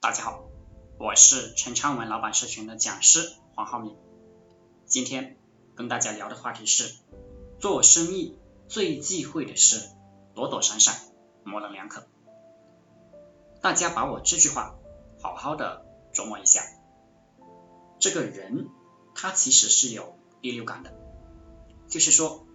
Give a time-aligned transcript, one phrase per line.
[0.00, 0.44] 大家好，
[1.00, 3.96] 我是陈昌文老板社群的讲师黄浩明。
[4.86, 5.36] 今天
[5.74, 6.94] 跟大家聊的话题是，
[7.58, 8.38] 做生意
[8.68, 9.90] 最忌讳的是
[10.36, 10.94] 躲躲闪闪、
[11.42, 12.06] 模棱两可。
[13.60, 14.76] 大家把我这句话
[15.20, 15.84] 好好的
[16.14, 16.62] 琢磨一下。
[17.98, 18.68] 这个人
[19.16, 20.94] 他其实是有第六感的，
[21.88, 22.46] 就是说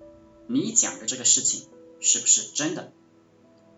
[0.48, 1.70] 你讲的这个事情
[2.00, 2.94] 是不是真的？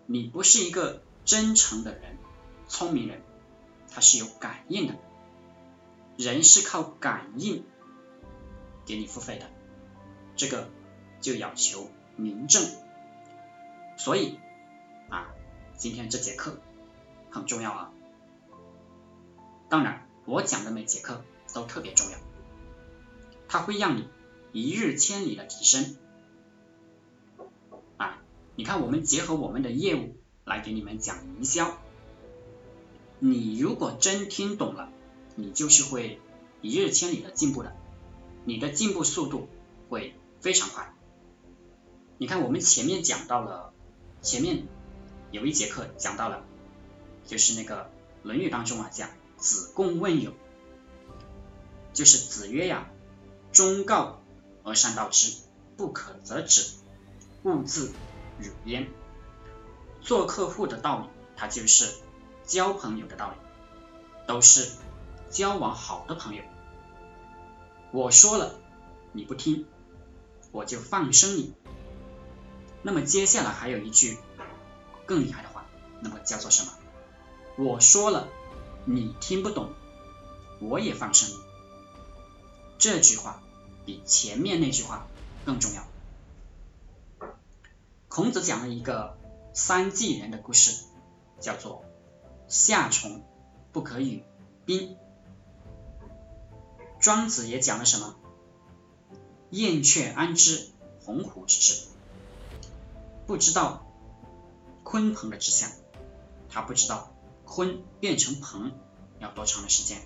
[0.06, 2.16] 你不是一个真诚的人，
[2.68, 3.20] 聪明人。
[3.92, 4.94] 它是有感应的，
[6.16, 7.64] 人是靠感应
[8.84, 9.50] 给你付费的，
[10.36, 10.68] 这个
[11.20, 12.64] 就要求明正。
[13.96, 14.38] 所以
[15.08, 15.28] 啊，
[15.76, 16.60] 今天这节课
[17.30, 17.92] 很重要啊。
[19.68, 22.18] 当然，我讲的每节课都特别重要，
[23.48, 24.08] 它会让你
[24.52, 25.96] 一日千里的提升。
[27.96, 28.18] 啊，
[28.54, 31.78] 你看，我们结合我们的业务来给你们讲营销。
[33.18, 34.90] 你如果真听懂了，
[35.36, 36.20] 你就是会
[36.60, 37.74] 一日千里的进步的，
[38.44, 39.48] 你的进步速度
[39.88, 40.94] 会非常快。
[42.18, 43.72] 你看我们前面讲到了，
[44.20, 44.66] 前面
[45.30, 46.44] 有一节课讲到了，
[47.24, 47.84] 就是那个
[48.22, 49.08] 《论语》当中啊讲
[49.38, 50.32] 子贡问友，
[51.94, 52.90] 就是子曰呀，
[53.52, 54.20] 忠告
[54.62, 55.32] 而善道之，
[55.78, 56.70] 不可则止，
[57.44, 57.92] 勿自
[58.38, 58.88] 辱焉。
[60.02, 62.05] 做客户的道理，它就是。
[62.46, 63.36] 交朋友的道理，
[64.26, 64.70] 都是
[65.30, 66.42] 交往好的朋友。
[67.90, 68.54] 我说了
[69.12, 69.66] 你不听，
[70.52, 71.52] 我就放生你。
[72.82, 74.16] 那么接下来还有一句
[75.06, 75.64] 更厉害的话，
[76.00, 76.72] 那么叫做什么？
[77.56, 78.28] 我说了
[78.84, 79.72] 你听不懂，
[80.60, 81.34] 我也放生你。
[82.78, 83.42] 这句话
[83.84, 85.08] 比前面那句话
[85.44, 85.82] 更重要。
[88.08, 89.16] 孔子讲了一个
[89.52, 90.84] 三季人的故事，
[91.40, 91.85] 叫做。
[92.48, 93.22] 夏虫
[93.72, 94.22] 不可语
[94.64, 94.96] 冰。
[97.00, 98.16] 庄子也讲了什么？
[99.50, 100.70] 燕雀安知
[101.04, 101.86] 鸿鹄之志？
[103.26, 103.86] 不知道
[104.84, 105.70] 鲲鹏的志向，
[106.48, 107.12] 他不知道
[107.44, 108.72] 鲲变成鹏
[109.18, 109.98] 要多长的时间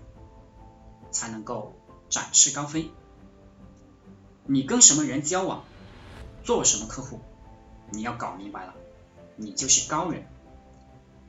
[1.11, 1.75] 才能够
[2.09, 2.91] 展翅高飞。
[4.47, 5.65] 你跟什么人交往，
[6.43, 7.21] 做什么客户，
[7.93, 8.75] 你要搞明白了，
[9.37, 10.27] 你就是高人。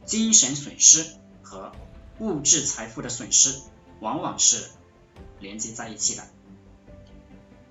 [0.05, 1.05] 精神损失
[1.41, 1.71] 和
[2.19, 3.61] 物质财富的损失
[3.99, 4.69] 往往是
[5.39, 6.27] 连接在一起的。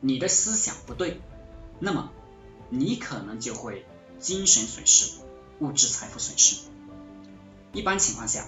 [0.01, 1.21] 你的思想不对，
[1.79, 2.11] 那么
[2.71, 3.85] 你可能就会
[4.19, 5.13] 精神损失、
[5.59, 6.57] 物质财富损失。
[7.73, 8.47] 一般情况下，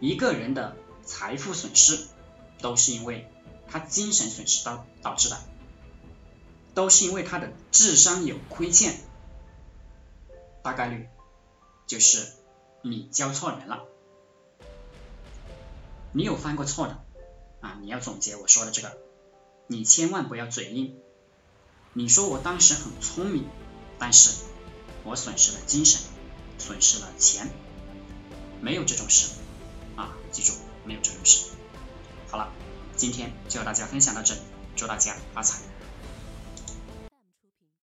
[0.00, 2.06] 一个人的财富损失
[2.60, 3.30] 都是因为
[3.68, 5.38] 他精神损失导导致的，
[6.74, 8.98] 都是因为他的智商有亏欠，
[10.62, 11.08] 大概率
[11.86, 12.37] 就是。
[12.82, 13.84] 你教错人了，
[16.12, 17.04] 你有犯过错的
[17.60, 17.76] 啊？
[17.80, 18.96] 你要总结我说的这个，
[19.66, 20.96] 你千万不要嘴硬。
[21.92, 23.48] 你说我当时很聪明，
[23.98, 24.44] 但是
[25.04, 26.00] 我损失了精神，
[26.58, 27.50] 损失了钱，
[28.60, 29.32] 没有这种事
[29.96, 30.14] 啊！
[30.30, 30.52] 记住，
[30.84, 31.50] 没有这种事。
[32.30, 32.52] 好了，
[32.94, 34.40] 今天就和大家分享到这里，
[34.76, 35.60] 祝大家发财。